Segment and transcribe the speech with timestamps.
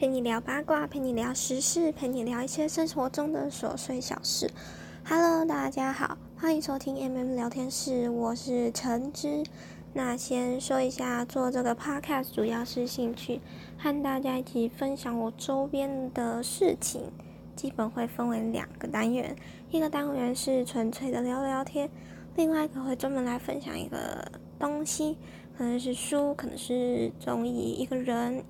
[0.00, 4.50] 陪你聊八卦，陪你聊时事，陪你聊一些生活中的琐碎小事。
[5.04, 9.44] Hello，大家好，欢迎收听 MM 聊天室，我是橙汁。
[9.92, 13.42] 那先说一下，做这个 Podcast 主要是兴趣，
[13.76, 17.12] 和大家一起分享我周边的事情。
[17.54, 19.36] 基本会分为两个单元，
[19.70, 21.90] 一个单元是纯粹的聊聊天，
[22.36, 25.18] 另外一个会专门来分享一个东西，
[25.58, 28.42] 可能是书，可能是综艺，一个人，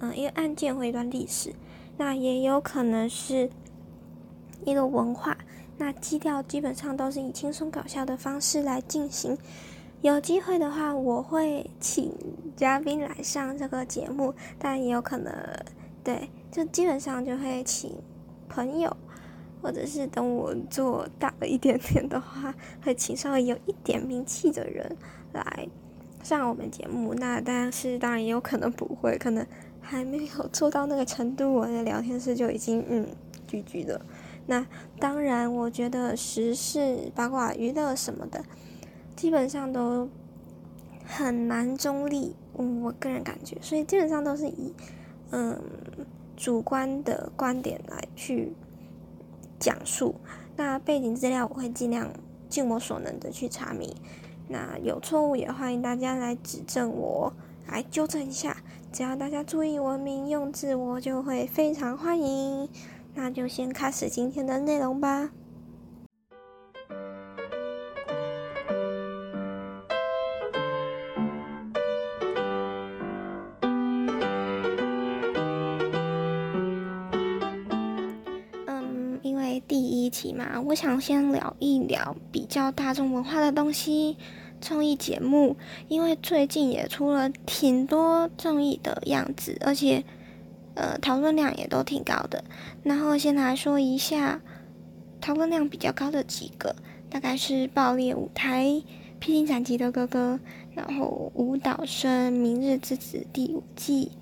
[0.00, 1.54] 嗯，一个案件或一段历史，
[1.96, 3.50] 那也有可能是
[4.64, 5.36] 一个文化。
[5.76, 9.36] 那基调基本上都是以轻松搞笑的方式来进行。
[10.00, 12.12] 有机会的话，我会请
[12.56, 15.34] 嘉宾来上这个节目，但也有可能，
[16.04, 17.92] 对，就基本上就会请。
[18.50, 18.96] 朋友，
[19.60, 24.96] 或者是等我做大了一点点的话，会请稍微有一点名气的人
[25.34, 25.68] 来
[26.22, 27.12] 上我们节目。
[27.12, 29.46] 那但是当然也有可能不会，可能
[29.80, 33.06] 还没有做到那个程度，我的聊天室就已经嗯
[33.46, 34.00] 聚聚了。
[34.46, 34.66] 那
[34.98, 38.44] 当然，我觉得时事、八卦、娱乐什么的，
[39.16, 40.08] 基本上都
[41.04, 42.34] 很难中立。
[42.56, 44.74] 嗯我个人感觉，所以基本上都是以
[45.30, 45.60] 嗯。
[46.40, 48.52] 主观的观点来去
[49.58, 50.14] 讲述，
[50.54, 52.12] 那背景资料我会尽量
[52.48, 53.92] 尽我所能的去查明，
[54.46, 57.32] 那有错误也欢迎大家来指正我，
[57.66, 58.56] 来纠正一下。
[58.90, 62.68] 只要大家注意文明用字，我就会非常欢迎。
[63.14, 65.30] 那就先开始今天的内容吧。
[80.10, 84.16] 题嘛，我想先聊一聊比较大众文化的东西，
[84.60, 85.56] 综艺节目，
[85.88, 90.04] 因为最近也出了挺多综艺的样子，而且
[90.74, 92.44] 呃讨论量也都挺高的。
[92.82, 94.40] 然后先来说一下
[95.20, 96.76] 讨论量比较高的几个，
[97.08, 98.64] 大概是《爆裂舞台》
[99.18, 100.34] 《披荆斩棘的哥哥》，
[100.74, 104.12] 然后《舞蹈生》《明日之子》第五季，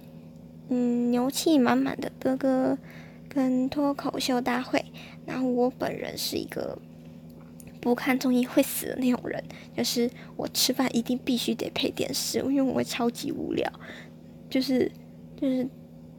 [0.68, 2.78] 嗯，牛气满满的哥哥。
[3.28, 4.82] 跟脱口秀大会，
[5.26, 6.78] 然后我本人是一个
[7.86, 9.40] 不看综艺会死的那种人，
[9.76, 13.72] 就是我吃饭一定必须得配电视，因为我会超级无聊。
[14.50, 14.90] 就是
[15.40, 15.64] 就是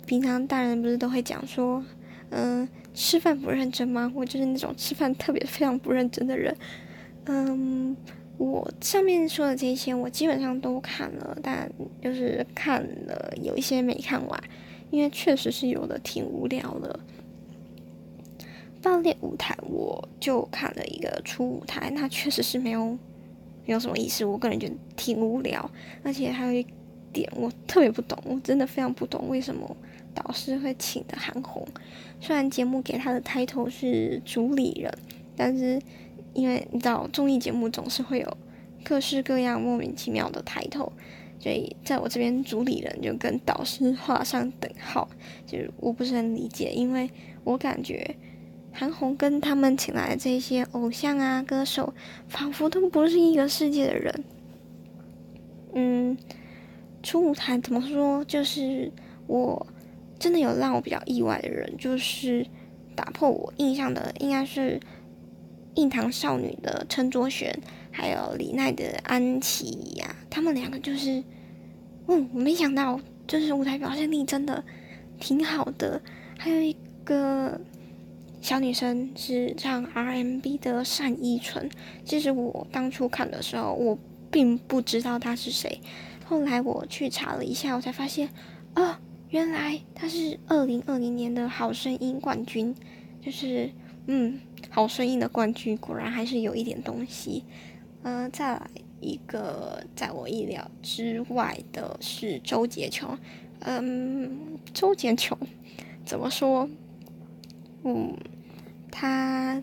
[0.05, 1.83] 平常大人不是都会讲说，
[2.29, 4.09] 嗯，吃饭不认真吗？
[4.15, 6.55] 我就是那种吃饭特别非常不认真的人。
[7.25, 7.93] 嗯，
[8.37, 11.69] 我上面说的这些我基本上都看了，但
[12.01, 14.43] 就是看了有一些没看完。
[14.89, 16.97] 因为确实是有的挺无聊的，
[18.87, 22.97] 爆裂舞台我就看了一个初舞台，那确实是没有
[23.65, 25.69] 没有什么意思，我个人觉得挺无聊，
[26.03, 26.65] 而且还有一
[27.11, 29.75] 点我特别不懂，我真的非常不懂为什么
[30.13, 31.67] 导师会请的韩红，
[32.21, 34.89] 虽然节目给他的抬头是主理人，
[35.35, 35.81] 但是
[36.33, 38.37] 因为你知道综艺节目总是会有
[38.85, 40.89] 各式各样莫名其妙的抬头。
[41.39, 45.07] 所以，在我这边，主理人就跟导师画上等号，
[45.45, 47.07] 就是我不是很理解，因为
[47.43, 48.15] 我感觉
[48.79, 51.95] 韩红跟他们请来的这些偶像啊、歌手，
[52.29, 54.23] 仿佛都不是一个世界的人。
[55.73, 56.15] 嗯，
[57.01, 58.23] 初舞台怎么说？
[58.25, 58.91] 就是
[59.25, 59.65] 我
[60.19, 62.45] 真的有让我比较意外的人，就是
[62.95, 64.79] 打破我印象的，应该是
[65.73, 67.59] 印堂少女的陈卓璇。
[67.89, 71.23] 还有李奈的安琪呀，他们两个就是，
[72.05, 74.63] 嗯，我没想到，就是舞台表现力真的
[75.19, 75.99] 挺好的。
[76.37, 77.59] 还有一个
[78.41, 81.69] 小女生是唱 RMB 的单依纯，
[82.05, 83.97] 其实我当初看的时候，我
[84.31, 85.81] 并不知道她是谁，
[86.23, 88.29] 后来我去查了一下，我才发现，
[88.75, 88.95] 哦，
[89.29, 92.73] 原来她是二零二零年的好声音冠军，
[93.21, 93.71] 就是，
[94.05, 94.39] 嗯，
[94.69, 97.43] 好声音的冠军果然还是有一点东西。
[98.03, 98.69] 嗯，再来
[99.01, 103.17] 一个在我意料之外的是周杰琼。
[103.59, 105.37] 嗯，周杰琼
[106.05, 106.69] 怎么说？
[107.83, 108.15] 嗯，
[108.91, 109.61] 他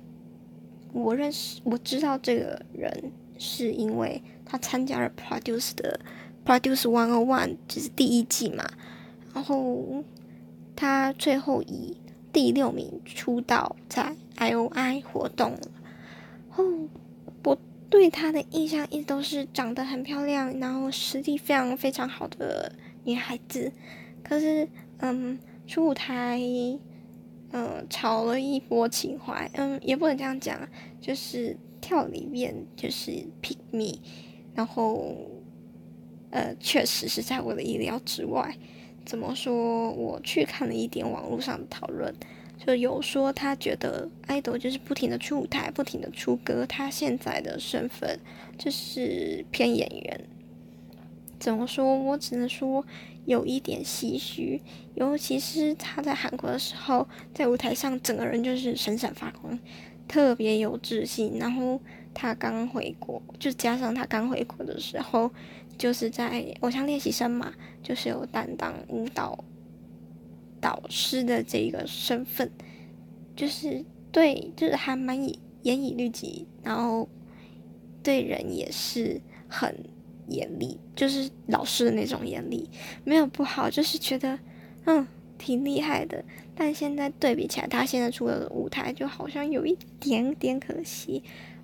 [0.92, 6.00] 我认识我知道这个人是因为他参加了 Produce 的
[6.44, 8.64] Produce One O One，就是第一季嘛。
[9.34, 10.04] 然后
[10.76, 11.96] 他最后以
[12.32, 15.58] 第六名出道，在 I O I 活动。
[16.50, 16.64] 后
[17.42, 17.58] 我。
[17.90, 22.72] 对她的印象一直都是长得很漂亮，然后实力非常非常好的
[23.04, 23.70] 女孩子。
[24.24, 24.66] 可是，
[24.98, 25.38] 嗯，
[25.68, 26.40] 出舞台，
[27.56, 30.68] 嗯，炒了一波情怀，嗯，也不能这样讲，
[31.00, 33.96] 就是跳里面就是 pick me，
[34.56, 35.14] 然后，
[36.30, 38.56] 呃，确实是在我的意料之外。
[39.06, 39.92] 怎么说？
[39.92, 42.12] 我去看了一点网络上的讨论，
[42.58, 48.18] 就有说他觉得爱豆就是不停的出舞台，不停的出歌，他现在的身份
[48.58, 50.20] 就是偏演员。
[51.44, 51.98] 怎么说？
[51.98, 52.82] 我只能说
[53.26, 54.62] 有一点唏嘘，
[54.94, 59.58] 尤其是他在韩国的时候，在舞台上整个人就是闪闪发光，
[60.08, 61.36] 特别有自信。
[61.38, 61.78] 然后
[62.14, 65.30] 他刚回国，就加上他刚回国的时候。
[65.76, 67.52] 就是在偶像练习生嘛，
[67.82, 69.42] 就是有担当舞蹈
[70.60, 72.48] 导师的这个身份，
[73.34, 77.08] 就是对，就是还蛮以严以律己，然后
[78.04, 79.76] 对人也是很
[80.28, 82.68] 严厉，就是老师的那种严厉，
[83.04, 84.38] 没有不好，就是觉得
[84.84, 85.06] 嗯
[85.38, 86.24] 挺厉害的。
[86.54, 91.22] 但现在对比起来，他现在出的舞台就好像有一点点可惜。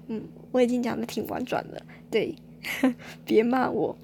[0.08, 2.34] 嗯，我已经讲的挺婉转了，对。
[3.24, 3.96] 别骂我，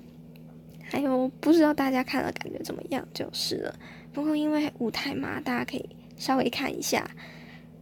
[0.85, 3.79] 还有不知道大家看了感觉怎么样就是了。
[4.15, 5.87] 不过因为舞台嘛，大家可以
[6.17, 7.07] 稍微看一下。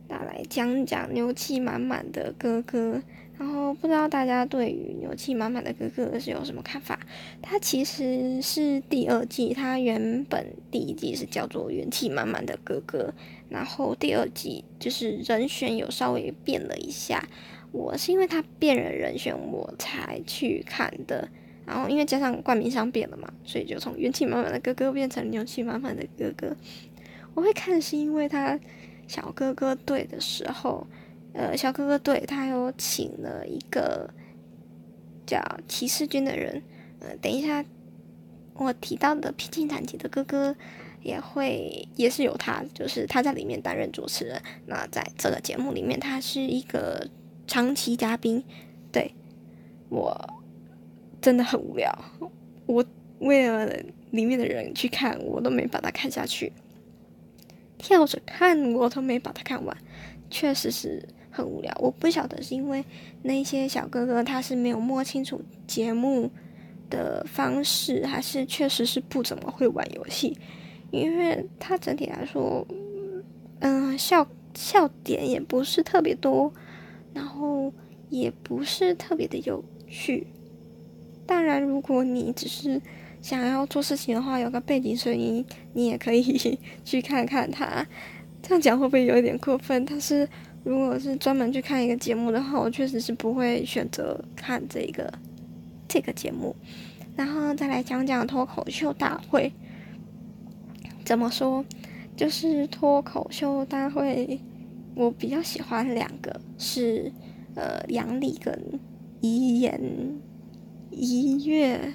[0.08, 3.00] 那来讲讲牛气满满的哥哥，
[3.36, 6.98] 然后不知道大家对于牛气满满的哥哥是有什么看法？
[7.42, 13.12] 他其实是第二季，他原本第一季是叫做元气满满的哥哥，
[13.48, 17.28] 然后第二季就是人选有稍微变了一下。
[17.72, 21.28] 我是因为他变了人选，我才去看的。
[21.66, 26.54] 然后因为加上冠名商变了嘛，所以就从元气满满的哥哥变成牛气满满的哥哥。
[27.34, 28.56] 我会看是因为他
[29.08, 30.86] 小哥哥队的时候，
[31.34, 34.08] 呃，小哥哥队他有请了一个
[35.26, 35.38] 叫
[35.68, 36.62] 骑士军的人。
[37.00, 37.62] 呃，等一下
[38.54, 40.56] 我提到的披荆斩棘的哥哥
[41.02, 44.40] 也会也是有他，就是他在里面担任主持人。
[44.64, 47.06] 那在这个节目里面，他是一个。
[47.46, 48.42] 长期嘉宾，
[48.90, 49.14] 对
[49.90, 50.42] 我
[51.20, 51.94] 真的很无聊。
[52.64, 52.82] 我
[53.18, 53.70] 为了
[54.12, 56.50] 里面的人去看，我都没把它看下去。
[57.76, 59.76] 跳着看，我都没把它看完，
[60.30, 61.74] 确实是很无聊。
[61.80, 62.84] 我不晓得是因为
[63.22, 66.30] 那些小哥哥他是没有摸清楚节目
[66.88, 70.38] 的方式，还是确实是不怎么会玩游戏。
[70.90, 72.64] 因为他整体来说，
[73.58, 76.52] 嗯，笑笑点也不是特别多。
[77.12, 77.72] 然后
[78.10, 80.26] 也不是特别的有趣。
[81.24, 82.82] 当然，如果你只是
[83.22, 87.86] 想要做事情的话，有个背景声音，你也可以 去看看它。
[88.42, 89.84] 这样讲会不会有一点过分？
[89.84, 90.28] 但是，
[90.64, 95.12] 如果是专门去看一个节目的话，我确实是不会选择看这个
[95.86, 96.56] 这个节目。
[97.14, 99.52] 然后再来讲讲脱口秀大会。
[101.04, 101.64] 怎么说？
[102.16, 104.40] 就是脱口秀大会。
[104.96, 107.12] 我比较喜欢两个是，
[107.56, 108.80] 呃，杨丽跟
[109.20, 110.20] 怡言
[110.90, 111.92] 一月，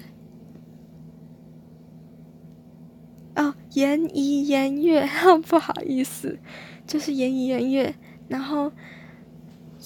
[3.34, 5.08] 哦，言怡言月，
[5.48, 6.38] 不好意思，
[6.86, 7.94] 就是言怡言月。
[8.30, 8.72] 然后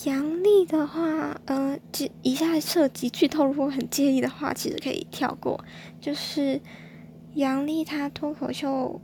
[0.05, 5.65] 杨笠的话，呃，以以下涉及剧透，如果很介意的话，其实可以跳过。
[6.01, 6.61] 就是
[7.35, 9.01] 杨丽她脱口秀，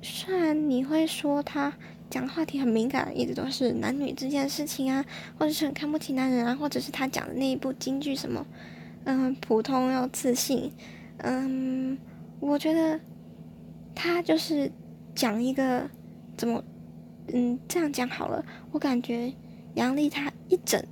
[0.00, 1.72] 虽然你会说她。
[2.10, 5.04] 讲话题很敏感，一直都是男女之间的事情啊，
[5.38, 8.44] 或者是很看不起男人啊，或者是他讲的那一部京剧什么，
[9.04, 10.72] 嗯，普通又自信，
[11.18, 11.96] 嗯，
[12.40, 12.98] 我觉得
[13.94, 14.72] 他就是
[15.14, 15.88] 讲一个
[16.36, 16.64] 怎么，
[17.34, 19.32] 嗯，这样讲好了，我感觉
[19.74, 20.82] 杨丽她一整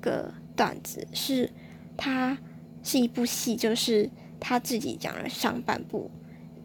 [0.00, 1.50] 个段子是，
[1.96, 2.36] 她
[2.82, 6.10] 是一部戏，就是她自己讲了上半部，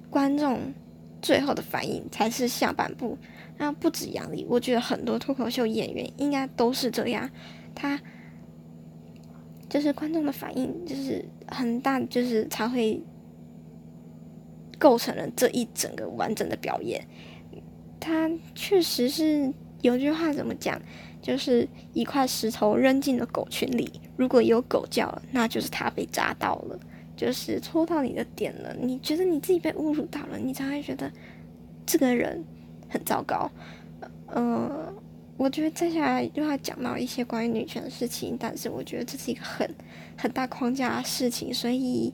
[0.09, 0.73] 观众
[1.21, 3.17] 最后的反应才是下半部。
[3.57, 7.29] 那不止杨笠，我觉得很多脱口秀演员应该都是这样。
[7.75, 8.01] 他
[9.69, 13.01] 就是观众的反应，就是很大，就是才会
[14.79, 17.07] 构成了这一整个完整的表演。
[18.01, 20.77] 他确实是有句话怎么讲，
[21.21, 26.77] 就是一块石头扔进了狗群里，如果有狗叫了，那就是他被扎到了，
[27.15, 28.75] 就是戳到你的点了。
[28.77, 31.09] 你觉得你自己被侮辱到了，你才会觉得
[31.85, 32.43] 这个人。
[32.93, 33.49] 很糟糕，
[34.27, 34.93] 呃，
[35.37, 39.73] 我觉得接下来又要讲到一些关于女权的事情，但是我觉得这是一个很
[40.17, 42.11] 很大框架的事情，所以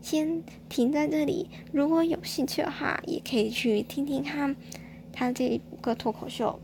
[0.00, 1.50] 先停在这里。
[1.72, 4.54] 如果有兴趣的话，也可以去听听看
[5.12, 6.58] 他这个脱口秀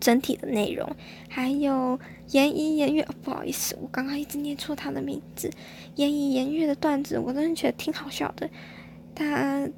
[0.00, 0.90] 整体的内容，
[1.28, 1.98] 还有
[2.30, 3.06] 言一言月。
[3.22, 5.50] 不好意思，我刚刚一直念错他的名字，
[5.94, 8.48] 言一言月的段子，我真的觉得挺好笑的。
[9.14, 9.68] 他。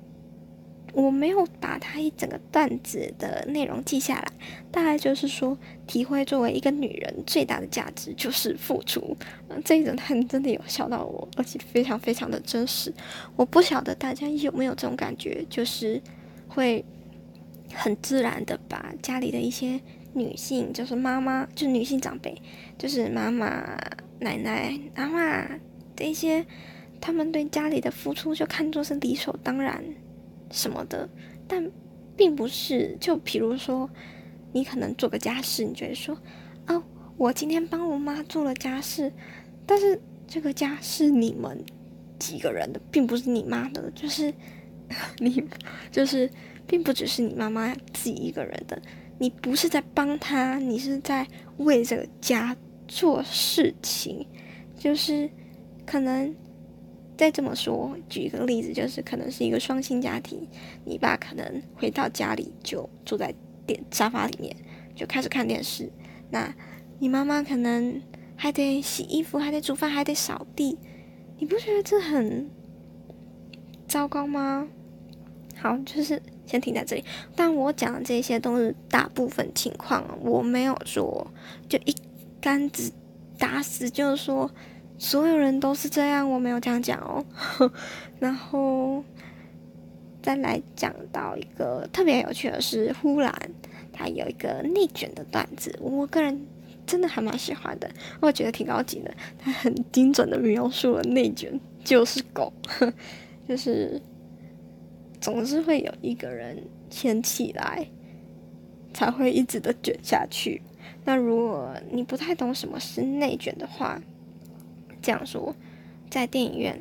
[0.94, 4.32] 我没有把他一整个段子的内容记下来，
[4.72, 5.56] 大概就是说，
[5.87, 9.14] 体会作为一个女人最大的价值就是付出。
[9.48, 12.92] 嗯，这一整段真的有笑到我，而且非常非常的真实。
[13.37, 16.00] 我不晓得大家有没有这种感觉，就是
[16.48, 16.82] 会
[17.75, 19.80] 很自然的把家里的一些
[20.14, 22.40] 女性，就是妈妈，就女性长辈，
[22.76, 23.76] 就是妈妈、
[24.20, 25.46] 奶奶、阿妈
[25.94, 26.44] 的一些，
[27.00, 29.82] 他们对家里的付出就看作是理所当然。
[30.50, 31.06] 什么的，
[31.46, 31.70] 但
[32.16, 32.96] 并不是。
[32.98, 33.88] 就比如说，
[34.50, 36.16] 你可能做个家事，你觉得说，
[36.68, 36.82] 哦，
[37.18, 39.12] 我今天帮我妈做了家事，
[39.66, 41.62] 但是这个家是你们
[42.18, 44.32] 几个人的，并不是你妈的，就是
[45.20, 45.44] 你，
[45.92, 46.30] 就是
[46.68, 48.80] 并不只是你妈妈自己一个人的。
[49.18, 52.56] 你不是在帮她，你是在为这个家
[52.87, 54.25] 做事情，
[54.78, 55.28] 就是
[55.84, 56.32] 可能。
[57.16, 60.46] 再这么说，举一个例子，就是可能是一个双亲家庭，
[60.84, 63.34] 你爸可能回到家里就坐在
[63.66, 64.54] 电沙发里面
[64.94, 65.90] 就开始看电视，
[66.30, 66.54] 那
[67.00, 68.00] 你妈妈可能
[68.37, 70.78] 还得洗衣服，还得煮饭，还得扫地，
[71.38, 72.48] 你不觉得这很
[73.88, 74.68] 糟糕吗？
[75.56, 77.04] 好，就是先停在这里。
[77.36, 81.24] 但我讲的这些都是大部分情况，我没有说
[81.68, 81.94] 就一
[82.40, 82.90] 竿子
[83.38, 84.50] 打死，就是说。
[85.00, 87.24] 所有人都是这样，我没有这样讲哦。
[88.18, 89.04] 然后
[90.20, 93.32] 再来讲到一个特别有趣的是，呼兰
[93.92, 96.44] 他有一个内卷的段子，我个人
[96.84, 97.88] 真的还蛮喜欢的，
[98.20, 99.14] 我觉得挺高级的。
[99.38, 102.52] 他很精准的描述了内卷就是狗，
[103.48, 104.02] 就是
[105.20, 107.87] 总是会有一个人先起来，
[108.94, 110.62] 才会一直的卷下去。
[111.04, 114.00] 那如果你不太懂什么是内卷的话，
[115.00, 115.54] 这样说，
[116.10, 116.80] 在电影院，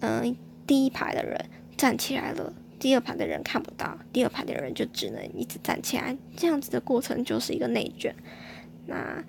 [0.00, 1.44] 嗯，第一排的人
[1.76, 8.14] 站起来了，第二排的人看不到，第二排的人就只能一直站起来，这样子的过程就是一个内卷。
[8.86, 9.24] 那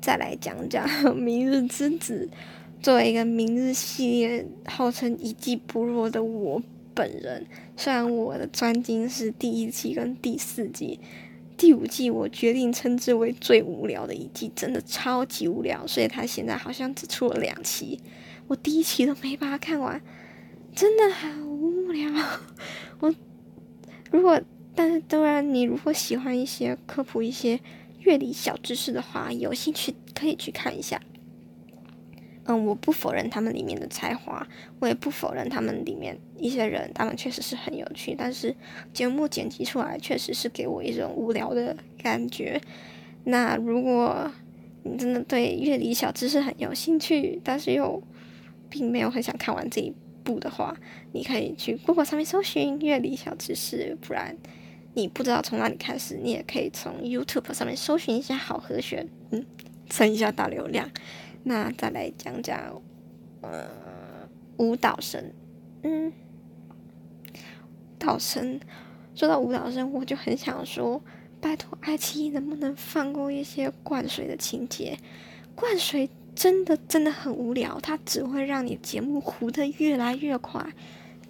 [0.00, 2.28] 再来讲讲《明日之子》，
[2.82, 6.62] 作为一个明日系列号称一季不弱的我
[6.94, 7.46] 本人，
[7.76, 11.00] 虽然我的专精是第一季跟第四季。
[11.56, 18.00] 第五季我决定称之为最无聊的一季，真的超级无聊，所以他现在好像只出了两期，
[18.48, 20.02] 我第一期都没把它看完，
[20.74, 22.10] 真的好无聊。
[22.98, 23.14] 我
[24.10, 24.42] 如果，
[24.74, 27.60] 但是当然，你如果喜欢一些科普、一些
[28.00, 31.00] 乐理小知识的话，有兴趣可以去看一下。
[32.46, 34.46] 嗯，我不否认他们里面的才华，
[34.78, 38.14] 我也不否认他们里面一些人，他们确实是很有趣。
[38.16, 38.54] 但是
[38.92, 42.60] 节目剪辑出来，确实是给我一种无聊的感觉。
[43.24, 44.30] 那如果
[44.82, 48.02] 你真的对乐理小知识很有兴趣，但是又
[48.68, 49.90] 并没有很想看完这一
[50.22, 50.76] 部的话，
[51.12, 53.96] 你可以去 Google 上面搜寻乐理小知识。
[54.02, 54.36] 不然
[54.92, 59.46] 你不知道从哪里开始，你也可以从 YouTube 上面搜寻一下好和弦，嗯，
[59.88, 60.90] 蹭一下大流量。
[61.46, 62.82] 那再来讲讲，
[63.42, 63.68] 呃，
[64.56, 65.30] 舞蹈生，
[65.82, 68.58] 嗯，舞蹈生，
[69.14, 71.02] 说到舞蹈生，我就很想说，
[71.42, 74.98] 拜托爱奇艺能不能放过一些灌水的情节？
[75.54, 80.66] 灌水真的真的很无聊，它只会让你节目糊的越来越快。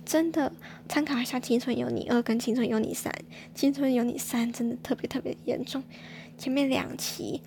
[0.05, 0.53] 真的，
[0.89, 3.13] 参考一下《青春有你二》跟《青春有你三》，
[3.53, 5.83] 《青春有你三》真的特别特别严重，
[6.39, 7.43] 前面两期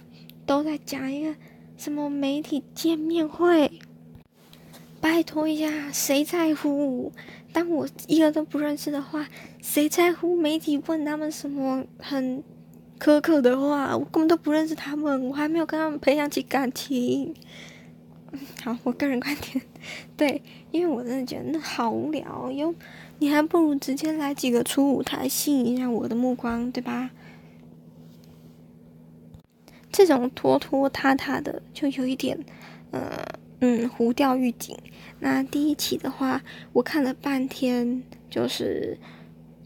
[0.46, 1.34] 都在讲一个。
[1.78, 3.72] 什么媒体见面会？
[5.00, 7.12] 拜托一下，谁在乎？
[7.54, 9.28] 当我一个都不认识的话，
[9.62, 12.44] 谁在乎媒体问他们什么很
[13.00, 13.96] 苛刻的话？
[13.96, 17.34] 我根本都不认识他们，我还没有跟他们培养起感情。
[18.64, 19.64] 好，我个人观点，
[20.18, 20.42] 对，
[20.72, 22.74] 因为我真的觉得那好无聊，有
[23.20, 27.12] 你还不如直接来几个出舞台，吸引一下我的目光，对吧？
[29.98, 32.38] 这种拖拖沓沓的，就有一点，
[32.92, 33.18] 呃，
[33.62, 34.78] 嗯，糊掉预警。
[35.18, 36.40] 那第一期的话，
[36.72, 38.96] 我看了半天，就是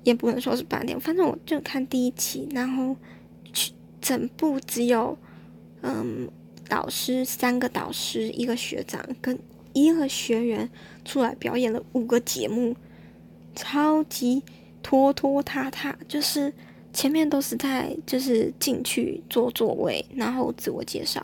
[0.05, 2.95] 也不能说是半天，反正我就看第一期，然后
[3.51, 5.17] 去整部只有，
[5.81, 6.29] 嗯，
[6.69, 9.38] 导师三个导师，一个学长跟
[9.73, 10.69] 一个学员
[11.03, 12.73] 出来表演了五个节目，
[13.53, 14.41] 超级
[14.81, 16.53] 拖拖沓沓，就是。
[16.93, 21.24] 前面都是在就是进去坐座位，然后自我介绍。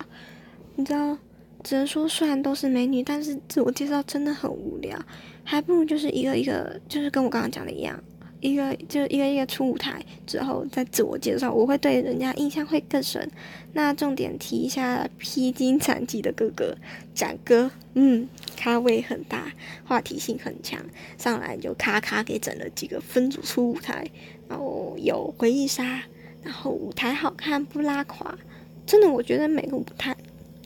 [0.75, 1.17] 你知道，
[1.63, 4.97] 只能说虽然都是美女，但是自我介绍真的很无聊，
[5.43, 8.01] 还不如就是一个一个，就是跟我刚刚讲的一样，
[8.39, 13.29] 一个就一个一个出舞台之后再自我介绍，我会对人家印象会更深。
[13.73, 16.75] 那重点提一下披荆斩棘的哥哥
[17.13, 19.51] 展哥，嗯，咖位很大，
[19.83, 20.79] 话题性很强，
[21.17, 24.07] 上来就咔咔给整了几个分组出舞台，
[24.47, 26.01] 然后有回忆杀，
[26.41, 28.37] 然后舞台好看不拉垮，
[28.85, 30.15] 真的我觉得每个舞台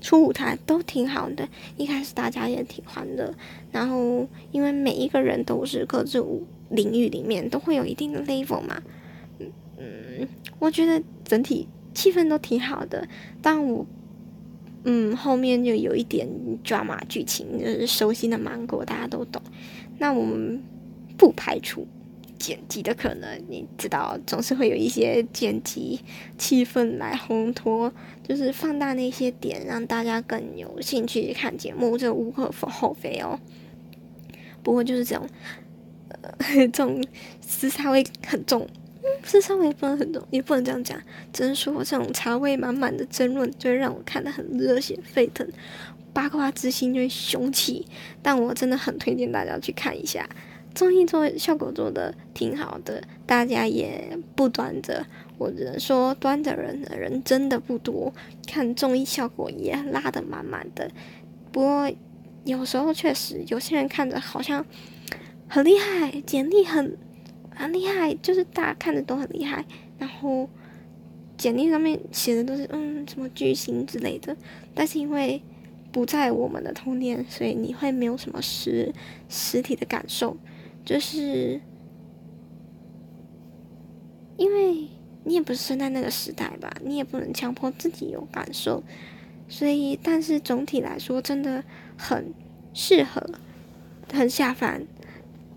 [0.01, 1.47] 出舞台都挺好的，
[1.77, 3.33] 一开始大家也挺欢乐，
[3.71, 6.45] 然后因为每一个人都是各自舞。
[6.73, 8.81] 领域里面都会有一定的 level 嘛，
[9.77, 10.25] 嗯，
[10.57, 13.05] 我觉得整体气氛都挺好的，
[13.41, 13.85] 但我
[14.85, 16.25] 嗯后面就有一点
[16.63, 19.41] drama 剧情，就是熟悉的芒果大家都懂，
[19.97, 20.63] 那我们
[21.17, 21.85] 不排除
[22.41, 26.01] 剪辑的可能，你知道总是会有一些剪辑
[26.37, 27.93] 气氛来烘托，
[28.27, 33.39] 就是放大那些点，让大家更有兴趣看节目，这无可厚非哦。
[34.63, 35.27] 不过就是这种。
[36.37, 37.03] 呃这种
[37.41, 38.67] 厮杀味很重，
[39.01, 41.01] 嗯，厮杀味不能很重，也不能这样讲，
[41.33, 45.47] 只能说这种茶味满满的争论，就会让我看得很热血沸腾，
[46.13, 47.87] 八卦之心就会雄起。
[48.21, 50.29] 但我真的很推荐大家去看一下
[50.73, 55.05] 综艺，做效果做的挺好的，大家也不端着，
[55.37, 58.13] 我只能说端着人的人真的不多，
[58.47, 60.89] 看综艺效果也拉的满满的。
[61.51, 61.91] 不过
[62.45, 64.65] 有时候确实有些人看着好像。
[65.53, 66.97] 很厉害，简历很
[67.53, 69.65] 很厉害，就是大家看的都很厉害。
[69.99, 70.49] 然后
[71.37, 74.33] 简历上面写的都是嗯什么巨星之类的，
[74.73, 75.43] 但是因为
[75.91, 78.93] 不在我们的童年，所以你会没有什么实
[79.27, 80.37] 实体的感受，
[80.83, 81.61] 就是
[84.37, 84.87] 因为
[85.23, 88.83] 你也不是生在那个时代吧，你也不能强迫自己有感受，
[89.47, 91.63] 所以但是总体来说真的
[91.95, 92.33] 很
[92.73, 93.23] 适合，
[94.11, 94.85] 很下饭。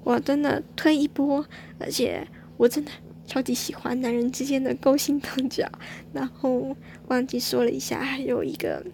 [0.03, 1.47] 我真的推一波，
[1.79, 2.29] 而且
[2.59, 2.91] 我真的
[3.27, 5.67] 超级喜欢男人之间的勾心斗角。
[6.13, 6.77] 然后
[7.09, 8.85] 忘记说了一下，还有一个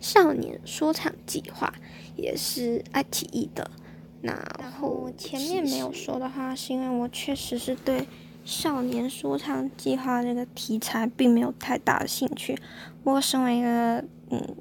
[0.00, 1.72] 少年说唱计划，
[2.16, 3.70] 也是爱奇艺的。
[4.20, 8.06] 然后前面没有说的话，是因为我确实是对
[8.44, 12.58] 少年说唱计划这个题材并没有太大的兴趣。
[13.04, 13.98] 我身为一个
[14.30, 14.56] 嗯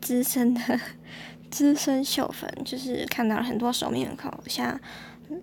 [0.00, 0.60] 资深的。
[1.50, 4.80] 资深秀粉就是看到了很多熟面孔，像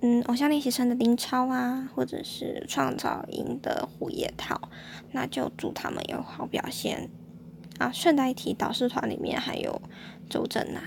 [0.01, 4.59] 嗯偶像练习生的林超啊，或者是创造营的胡叶涛，
[5.13, 7.09] 那就祝他们有好表现
[7.77, 7.89] 啊！
[7.93, 9.81] 顺带一提，导师团里面还有
[10.29, 10.83] 周震南。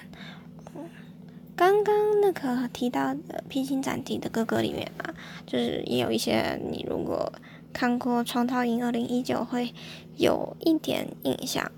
[1.57, 5.15] 刚刚那个提到的披荆斩棘的哥哥里面啊，
[5.47, 7.33] 就是也有一些你如果
[7.73, 9.73] 看过创造营二零一九会
[10.17, 11.71] 有一点印象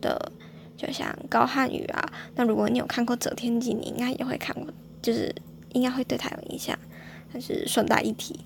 [0.00, 0.32] 的。
[0.76, 4.66] 就像高瀚宇啊，那如果你有看过《择天记》，你应该也会看过，
[5.00, 5.32] 就是
[5.72, 6.76] 应该会对他有印象。
[7.32, 8.40] 但是顺带一提，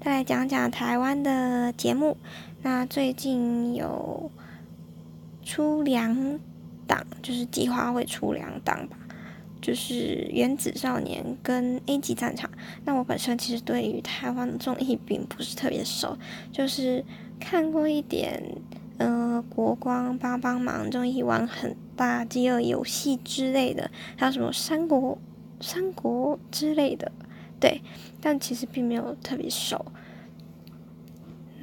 [0.00, 2.18] 再来讲讲台湾的节目。
[2.62, 4.30] 那最近有
[5.42, 6.38] 出两
[6.86, 8.96] 档，就是计划会出两档吧，
[9.64, 9.94] 就是
[10.30, 12.50] 《原子少年》跟《A 级战场》。
[12.84, 16.18] 那我本身其实对于台湾的综艺并不是特别熟，
[16.52, 17.02] 就是
[17.40, 18.42] 看过一点。
[18.96, 25.18] 呃，国光帮帮忙，综艺玩很大，饥饿游戏之类的，还有什么三国、
[25.60, 27.10] 三国之类的，
[27.58, 27.80] 对，
[28.20, 29.84] 但其实并没有特别熟。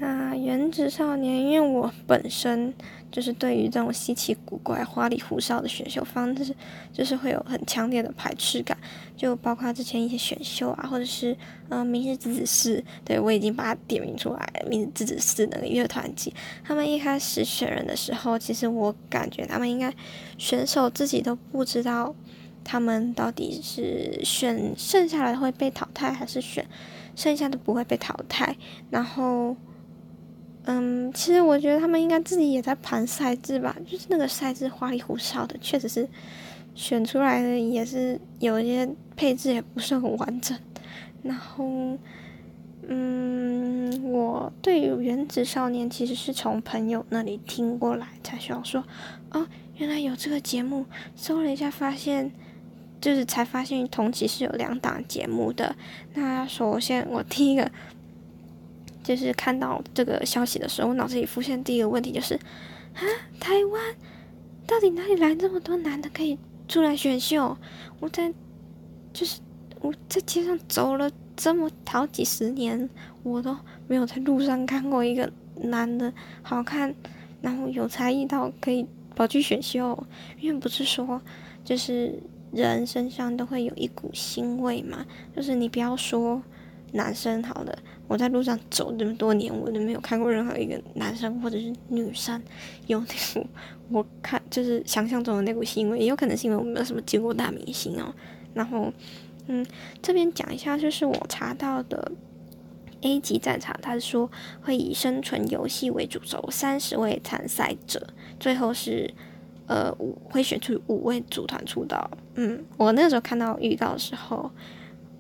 [0.02, 2.74] 那原子少年，因为我本身
[3.12, 6.56] 就是对于这种稀奇古怪、花里胡哨的选秀方式，
[6.92, 8.76] 就是会有很强烈的排斥感。
[9.16, 11.38] 就包括之前一些选秀啊，或者是
[11.70, 14.64] 嗯，明日之子四，对我已经把它点名出来。
[14.68, 16.34] 明日之子四那个乐团季，
[16.64, 19.94] 他们一开始选人的时候，其实我感觉他们应该
[20.40, 22.16] 选手自己都不知道，
[22.64, 26.66] 他们到底是选剩下来会被淘汰，还是选
[27.16, 28.58] 剩下的不会被淘汰，
[28.90, 29.56] 然后。
[30.66, 36.08] 嗯，其实我觉得他们应该自己也在盘赛制吧，就是那个赛制花里胡哨的，确实是
[36.76, 40.56] 选出来的也是有一些配置也不是很完整。
[41.24, 41.98] 然后，
[42.88, 48.84] 嗯，我对原子少年其实是从朋友那里听过来，才需要说，
[49.32, 49.48] 哦，
[49.78, 52.32] 原来有这个节目，搜了一下发现，
[53.02, 55.76] 就是才发现同期是有两档节目的。
[56.14, 57.72] 那首先我第一个。
[59.16, 62.36] 就是看到这个消息的时候，我脑子里浮现第一个问题就是：
[62.94, 63.04] 啊，
[63.42, 63.96] 台湾
[64.66, 67.58] 到底哪里来这么多男的可以出来选秀？
[68.00, 68.34] 我在
[69.12, 69.42] 就是
[69.82, 72.90] 我在街上走了这么好几十年，
[73.24, 76.96] 我都没有在路上看过一个男的好看，
[77.42, 80.08] 然后有才艺到可以跑去选秀。
[80.40, 81.22] 因为不是说
[81.66, 82.18] 就是
[82.54, 86.42] 人身上都会有一股腥味嘛，就是你不要说。
[86.94, 87.78] 男生好了，
[88.08, 92.42] 我在路上走这么多年，我都没有看过任何一个男生或者是女生
[92.88, 93.48] 有那股
[93.90, 98.14] 我看就是想象中的那股腥味，也有可能是因为我没有什么见过大明星哦。
[98.54, 98.92] 然后，
[99.48, 99.66] 嗯，
[100.02, 102.12] 这边讲一下，就是我查到的
[103.02, 104.30] A 级战场，他是说
[104.62, 108.06] 会以生存游戏为主轴，三十位参赛者，
[108.40, 109.14] 最后是
[109.68, 112.12] 呃五会选出五位组团出道。
[112.36, 114.52] 嗯，我那个时候看到预告的时候。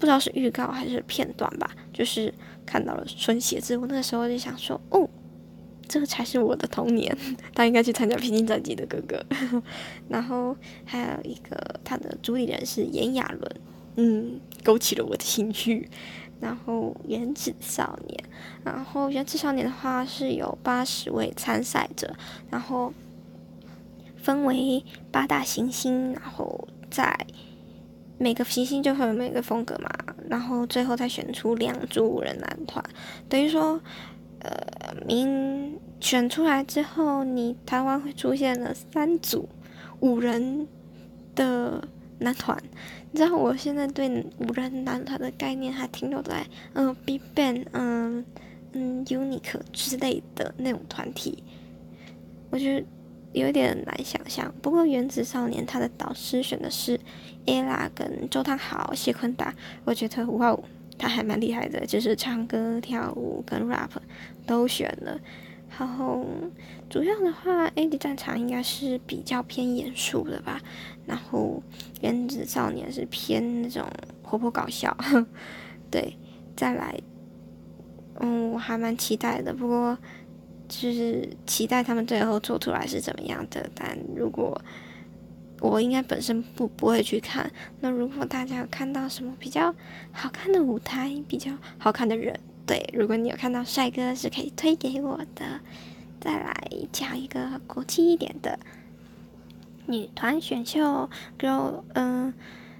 [0.01, 2.33] 不知道是预告还是片段吧，就是
[2.65, 5.07] 看到了孙协志，我那个时候就想说，哦，
[5.87, 7.15] 这个才是我的童年，
[7.53, 9.23] 他应该去参加《披荆斩棘的哥哥》。
[10.09, 13.51] 然后还有一个他的主理人是炎亚纶，
[13.97, 15.87] 嗯，勾起了我的兴趣。
[16.39, 18.23] 然后《原子少年》，
[18.63, 22.15] 然后《原子少年》的话是有八十位参赛者，
[22.49, 22.91] 然后
[24.17, 27.15] 分为八大行星，然后在。
[28.21, 29.89] 每个行星就会有每个风格嘛，
[30.29, 32.86] 然后最后再选出两组五人男团，
[33.27, 33.81] 等于说，
[34.41, 39.49] 呃，明选出来之后，你台湾会出现了三组
[40.01, 40.67] 五人
[41.34, 41.84] 的
[42.19, 42.55] 男团。
[43.12, 44.07] 你知道我现在对
[44.38, 48.23] 五人男团的概念还停留在嗯 BigBang，嗯
[48.73, 51.43] 嗯 Unique 之类的那种团体，
[52.51, 52.86] 我觉得。
[53.33, 56.99] 有点难想象，不过《原子少年》他的导师选的是
[57.45, 59.53] ella 跟周汤豪、谢坤达，
[59.85, 60.63] 我觉得哇哦，
[60.97, 63.89] 他还蛮厉害的，就是唱歌、跳舞跟 rap
[64.45, 65.17] 都选了。
[65.79, 66.25] 然后
[66.89, 70.59] 主要的话，A D 战场应该是比较偏严肃的吧，
[71.05, 71.63] 然后
[72.01, 73.87] 《原子少年》是偏那种
[74.21, 74.95] 活泼搞笑。
[75.89, 76.17] 对，
[76.57, 76.99] 再来，
[78.19, 79.97] 嗯，我还蛮期待的，不过。
[80.71, 84.60] 就是期待他们最后做出来是怎么样的，但如果
[85.60, 89.75] 我应该本身不不会去看，那如果大家有看到什么比较
[90.13, 95.60] 好看的舞台，比较好看的人，对，如果你有看到帅哥是可以推给我的。
[96.21, 96.55] 再来
[96.91, 98.57] 讲一个国际一点的
[99.88, 102.34] 女团选秀，Girl，嗯，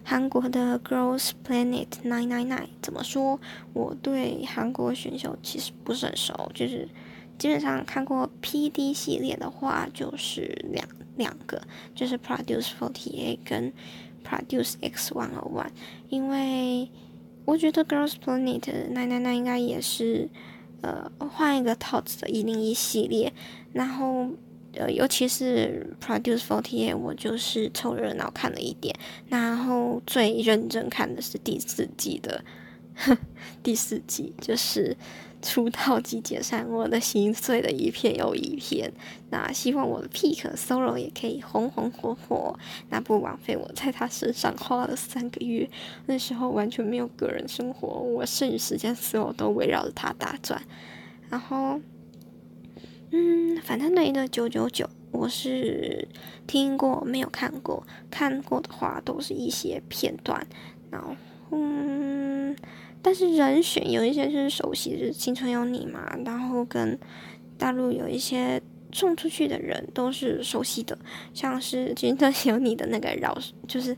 [0.04, 3.40] 韩国的 Girls Planet Nine Nine Nine，怎么说？
[3.74, 6.88] 我对韩国选秀其实不是很熟，就是。
[7.42, 11.60] 基本上看过 pd 系列的话就是两两个
[11.96, 13.74] 就是 produce forty A 跟
[14.24, 15.72] produce x one one
[16.10, 16.88] 因为
[17.46, 20.30] 我觉得 gross Planet 那那那应该也是
[20.82, 23.34] 呃换一个套子的一零一系列。
[23.74, 24.30] 然后
[24.76, 28.96] 呃尤其是 produce forty A，我就是凑热闹看了一点
[29.30, 32.44] 然后最认真看的是第四季的
[32.94, 33.18] 哼
[33.64, 34.96] 第四季就是
[35.42, 38.92] 出道即解散，我的心碎的一片又一片。
[39.30, 42.58] 那希望我的 Pick Solo 也可以红红火火。
[42.90, 45.70] 那不枉费我在他身上花了三个月，
[46.06, 50.62] 那时候完全没有个人生活，我剩余时间所有都围绕着他打转。
[51.30, 51.80] 然后，
[53.12, 56.08] 嗯，反正那的九九九，我是
[56.46, 60.46] 听过没有看过，看过的话都是一些片段。
[60.90, 61.16] 然后，
[61.52, 62.56] 嗯。
[63.02, 66.98] 但是人选有一些就是熟悉，就是《青春有你》嘛，然后跟
[67.58, 68.62] 大陆有一些
[68.92, 70.98] 送出去的人都是熟悉的，
[71.34, 73.38] 像是 《青春有你》的那个老，
[73.68, 73.98] 就是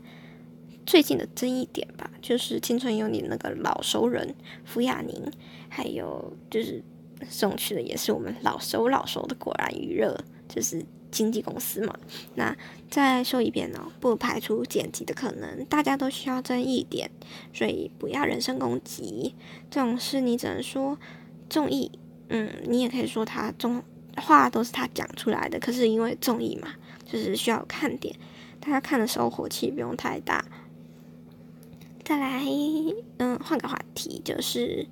[0.86, 5.30] 最近的争议点吧，就是《青春有你》那个老熟人傅亚宁，
[5.68, 6.82] 还有就是
[7.28, 10.84] 送去的也是我们老熟老熟的果然余热，就是。
[11.14, 11.96] 经纪公司嘛，
[12.34, 12.56] 那
[12.90, 17.08] 再说一遍哦，不排除剪辑的可能，大家都需要争议点，
[17.52, 19.36] 所以不要人身攻击。
[19.70, 20.98] 这种事你只能说
[21.48, 21.92] 中意，
[22.28, 23.80] 嗯，你也可以说他中
[24.16, 26.74] 话都是他讲出来的，可是因为中意嘛，
[27.04, 28.14] 就是需要看点，
[28.58, 30.44] 大家看的时候火气不用太大。
[32.04, 32.42] 再来，
[33.18, 34.86] 嗯，换个话题，就是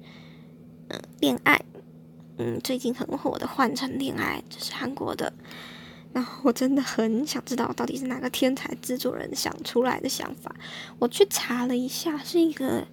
[0.89, 1.61] 嗯，恋爱，
[2.39, 5.33] 嗯，最近很火的《换成恋爱》，这是韩国的。
[6.13, 10.55] 然后我真的很想知道，到底是哪个天才制作人想出来的想法。
[10.99, 12.87] 我去查了一下，是一个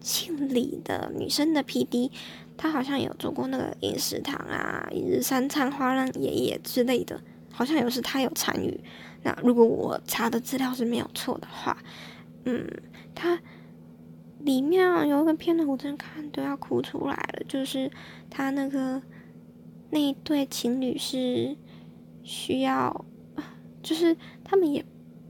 [0.00, 2.10] 姓李的女生的 P.D，
[2.56, 7.20] 她好像有做过那个饮食堂啊、一日三餐、花样爷爷之类的，
[7.52, 8.80] 好像有是她有参与。
[9.22, 11.76] 那如果我查的资料是没有错的话，
[12.46, 12.66] 嗯，
[13.14, 13.38] 她
[14.38, 17.90] 里面有一个片段，我真的看都要哭出来了，就是
[18.30, 19.02] 他那个
[19.90, 21.54] 那一对情侣是。
[22.26, 23.04] 需要，
[23.84, 24.84] 就是他们也，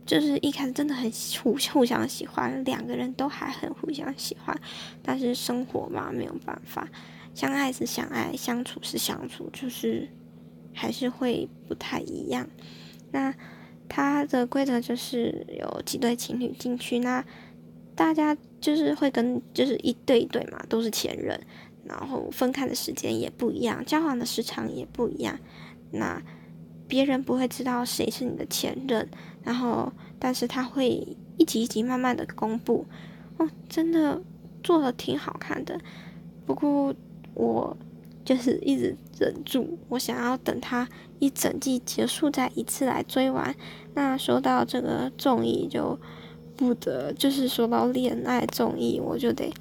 [0.07, 4.59] 就是一开始真的很互互相喜欢，两个人都还很互相喜欢，
[5.03, 6.89] 但是生活嘛没有办法，
[7.35, 10.09] 相爱是相爱，相处是相处，就是
[10.73, 12.49] 还是会不太一样。
[13.13, 13.35] 那
[13.89, 17.23] 它的规则就是有几对情侣进去，那
[17.95, 21.39] 大家就是会跟就是一对一对嘛，都是前任，
[21.85, 25.39] 然后分开的时间也不一样，交往的时长也不一样。
[25.93, 26.21] 那
[26.89, 29.09] 别人不会知道谁是你的前任，
[29.43, 32.87] 然后但是他会一集一集慢慢的公布。
[33.39, 34.23] 哦，真的
[34.63, 35.79] 做的挺好看的，
[36.47, 36.95] 不过
[37.35, 37.77] 我
[38.25, 43.55] 就是一直忍住，我想要等他一整季结束再一次来追完。
[43.95, 45.99] 那说到这个综艺，就
[46.57, 49.53] 不得就是说到恋爱综艺，我就得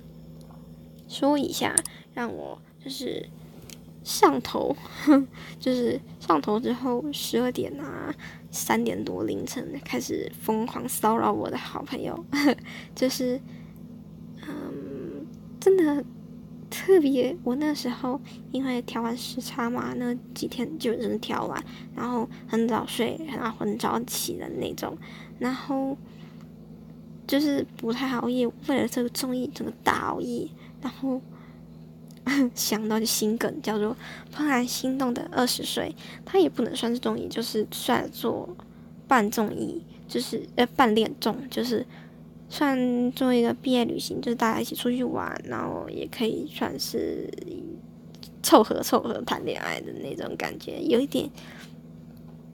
[1.10, 1.76] 说一下，
[2.14, 3.30] 让我就是
[4.06, 4.74] 上头，
[5.60, 8.16] 就是上头之后十二点啊，
[8.52, 12.26] 三点多凌晨开始疯狂骚扰我的好朋友，
[12.96, 13.38] 就是。
[14.48, 15.26] 嗯，
[15.60, 16.06] 真的
[16.70, 17.36] 特别。
[17.44, 21.64] 我那时候因为调完时差嘛，那几天就真的调完，
[21.96, 24.96] 然后很早睡，然后很早起的那种，
[25.40, 25.98] 然后
[27.26, 28.46] 就是不太熬夜。
[28.68, 30.48] 为了这个综艺，真的大熬夜。
[30.80, 31.20] 然后
[32.56, 33.96] 想到就心梗，叫做
[34.36, 38.50] 《怦然心动的二十岁》，它也不能算是综艺，就是算做
[39.08, 41.86] 半综艺，就是呃半恋综，就是。
[42.48, 47.28] 算做一个毕业旅行，就是大家一起出去玩，然后也可以算是
[48.44, 51.28] 凑合凑合谈恋爱的那种感觉，有一点，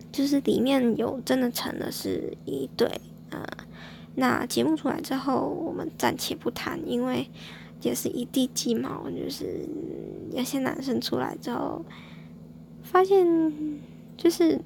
[0.10, 2.90] 就是里面有真的成的是一对
[3.32, 3.46] 啊。
[4.16, 7.30] 那节目出来之后，我们暂且不谈，因为
[7.82, 9.68] 也是一地鸡毛，就是
[10.32, 11.84] 有些男生出来之后，
[12.84, 13.26] 发现
[14.18, 14.60] 就是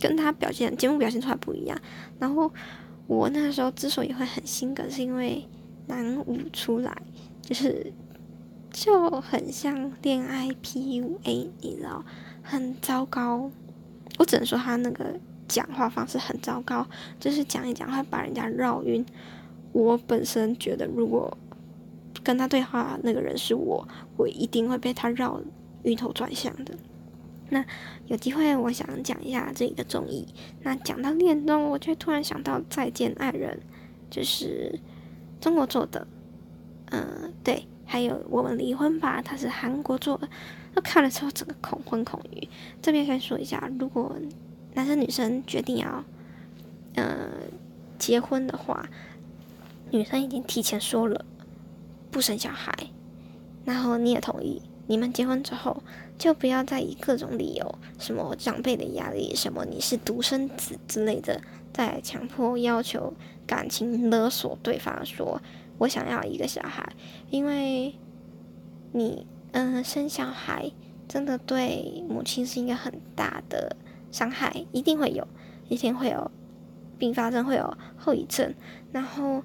[0.00, 1.80] 跟他表现节目表现出来不一样，
[2.18, 2.50] 然后。
[3.08, 5.44] 我那时候之所以会很心梗，是因为
[5.86, 6.96] 男五出来
[7.42, 7.92] 就是
[8.70, 12.02] 就很像恋爱 PUA，你知道，
[12.42, 13.50] 很糟糕。
[14.18, 16.86] 我只能说他那个讲话方式很糟糕，
[17.18, 19.04] 就是讲一讲会把人家绕晕。
[19.72, 21.36] 我本身觉得，如果
[22.22, 25.40] 跟他对话那个人是我，我一定会被他绕
[25.82, 26.74] 晕头转向的。
[27.50, 27.64] 那
[28.06, 30.26] 有机会，我想讲一下这个综艺。
[30.62, 33.60] 那讲到恋综，我却突然想到《再见爱人》，
[34.14, 34.78] 就是
[35.40, 36.06] 中国做的。
[36.86, 40.28] 嗯，对，还有《我们离婚吧》，它是韩国做的。
[40.74, 42.48] 那看了之后，整个恐婚恐育。
[42.80, 44.16] 这边先说一下，如果
[44.74, 46.02] 男生女生决定要
[46.94, 47.28] 呃
[47.98, 48.88] 结婚的话，
[49.90, 51.24] 女生已经提前说了
[52.12, 52.72] 不生小孩，
[53.64, 54.62] 然后你也同意。
[54.86, 55.82] 你们结婚之后，
[56.18, 61.40] 就不要再以各种理由，什么长辈的压力，什么你是独生子之类的，
[61.72, 63.14] 再强迫要求、
[63.46, 65.40] 感情勒索对方，说
[65.78, 66.92] 我想要一个小孩，
[67.30, 67.94] 因为
[68.92, 70.70] 你，嗯，生小孩
[71.08, 73.74] 真的对母亲是一个很大的
[74.10, 75.26] 伤害，一定会有，
[75.68, 76.30] 一定会有
[76.98, 78.52] 并发症，会有后遗症，
[78.92, 79.42] 然后。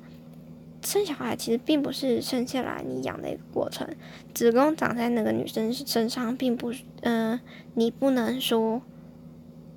[0.88, 3.86] 生小孩其实并不是生下来你养的一个过程，
[4.34, 6.72] 子宫长在那个女生身上，并不，
[7.02, 7.38] 嗯，
[7.74, 8.82] 你不能说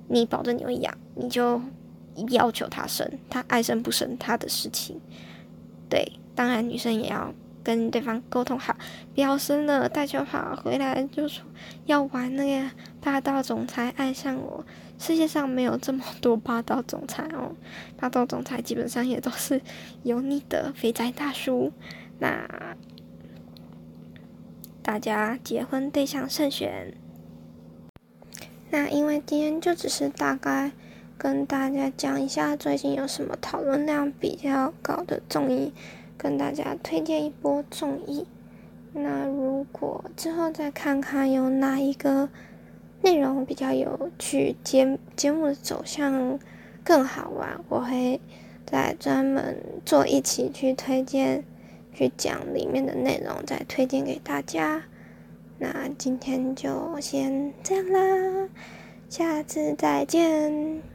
[0.07, 1.61] 你保证你会养，你就
[2.29, 5.01] 要求她生，她爱生不生她的事情。
[5.89, 8.73] 对，当然女生也要跟对方沟通好，
[9.13, 11.43] 不要生了带就好，回来就说
[11.87, 12.71] 要玩那个
[13.01, 14.63] 霸道总裁爱上我。
[15.01, 17.55] 世界上没有这么多霸道总裁哦，
[17.97, 19.59] 霸道总裁基本上也都是
[20.03, 21.71] 油腻的肥宅大叔。
[22.19, 22.47] 那
[24.83, 26.93] 大家结婚对象慎选。
[28.69, 30.71] 那因为今天就只是大概
[31.17, 35.73] 跟大家讲一下最近有什么讨论量比较高的综艺，
[36.15, 38.27] 跟大家推荐一波综艺。
[38.93, 42.29] 那如果之后再看看有哪一个。
[43.01, 46.39] 内容比较有趣，节节目的走向
[46.83, 48.19] 更好玩，我会
[48.65, 51.43] 再专门做一期去推荐，
[51.93, 54.83] 去讲里面的内容，再推荐给大家。
[55.57, 58.49] 那今天就先这样啦，
[59.09, 60.90] 下次再见。